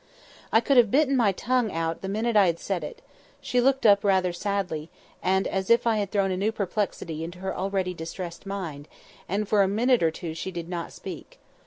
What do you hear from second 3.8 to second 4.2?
up